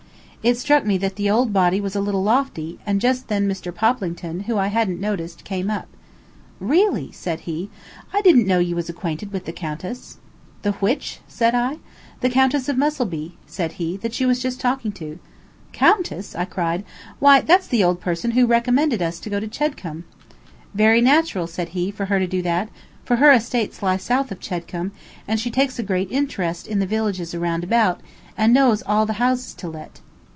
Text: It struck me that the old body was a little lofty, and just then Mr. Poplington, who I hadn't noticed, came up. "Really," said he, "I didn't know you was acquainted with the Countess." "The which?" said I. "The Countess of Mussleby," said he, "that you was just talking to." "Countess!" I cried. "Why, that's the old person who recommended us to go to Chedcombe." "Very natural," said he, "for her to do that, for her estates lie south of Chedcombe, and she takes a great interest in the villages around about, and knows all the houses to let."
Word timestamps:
It 0.43 0.57
struck 0.57 0.87
me 0.87 0.97
that 0.97 1.17
the 1.17 1.29
old 1.29 1.53
body 1.53 1.79
was 1.79 1.95
a 1.95 2.01
little 2.01 2.23
lofty, 2.23 2.79
and 2.83 2.99
just 2.99 3.27
then 3.27 3.47
Mr. 3.47 3.71
Poplington, 3.71 4.39
who 4.39 4.57
I 4.57 4.69
hadn't 4.69 4.99
noticed, 4.99 5.43
came 5.43 5.69
up. 5.69 5.85
"Really," 6.59 7.11
said 7.11 7.41
he, 7.41 7.69
"I 8.11 8.21
didn't 8.21 8.47
know 8.47 8.57
you 8.57 8.75
was 8.75 8.89
acquainted 8.89 9.31
with 9.31 9.45
the 9.45 9.51
Countess." 9.51 10.17
"The 10.63 10.71
which?" 10.81 11.19
said 11.27 11.53
I. 11.53 11.77
"The 12.21 12.29
Countess 12.31 12.67
of 12.67 12.75
Mussleby," 12.75 13.37
said 13.45 13.73
he, 13.73 13.97
"that 13.97 14.19
you 14.19 14.25
was 14.25 14.39
just 14.41 14.59
talking 14.59 14.91
to." 14.93 15.19
"Countess!" 15.73 16.33
I 16.33 16.45
cried. 16.45 16.83
"Why, 17.19 17.41
that's 17.41 17.67
the 17.67 17.83
old 17.83 18.01
person 18.01 18.31
who 18.31 18.47
recommended 18.47 18.99
us 18.99 19.19
to 19.19 19.29
go 19.29 19.39
to 19.39 19.47
Chedcombe." 19.47 20.05
"Very 20.73 21.01
natural," 21.01 21.45
said 21.45 21.69
he, 21.69 21.91
"for 21.91 22.05
her 22.05 22.17
to 22.17 22.25
do 22.25 22.41
that, 22.41 22.69
for 23.05 23.17
her 23.17 23.31
estates 23.31 23.83
lie 23.83 23.97
south 23.97 24.31
of 24.31 24.39
Chedcombe, 24.39 24.91
and 25.27 25.39
she 25.39 25.51
takes 25.51 25.77
a 25.77 25.83
great 25.83 26.11
interest 26.11 26.65
in 26.65 26.79
the 26.79 26.87
villages 26.87 27.35
around 27.35 27.63
about, 27.63 28.01
and 28.35 28.51
knows 28.55 28.81
all 28.87 29.05
the 29.05 29.13
houses 29.21 29.53
to 29.53 29.67
let." 29.67 29.99